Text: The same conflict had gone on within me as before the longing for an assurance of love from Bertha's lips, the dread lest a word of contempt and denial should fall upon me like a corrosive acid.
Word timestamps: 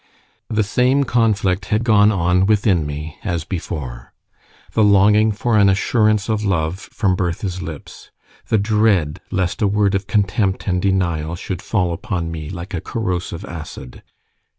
The 0.49 0.63
same 0.63 1.03
conflict 1.03 1.65
had 1.65 1.83
gone 1.83 2.11
on 2.11 2.47
within 2.47 2.87
me 2.87 3.19
as 3.23 3.43
before 3.43 4.13
the 4.71 4.83
longing 4.83 5.31
for 5.31 5.59
an 5.59 5.69
assurance 5.69 6.27
of 6.27 6.43
love 6.43 6.79
from 6.79 7.15
Bertha's 7.15 7.61
lips, 7.61 8.09
the 8.47 8.57
dread 8.57 9.21
lest 9.29 9.61
a 9.61 9.67
word 9.67 9.93
of 9.93 10.07
contempt 10.07 10.65
and 10.65 10.81
denial 10.81 11.35
should 11.35 11.61
fall 11.61 11.93
upon 11.93 12.31
me 12.31 12.49
like 12.49 12.73
a 12.73 12.81
corrosive 12.81 13.45
acid. 13.45 14.01